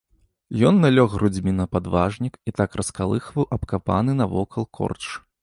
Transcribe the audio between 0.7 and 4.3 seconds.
налёг грудзьмі на падважнік і так раскалыхваў абкапаны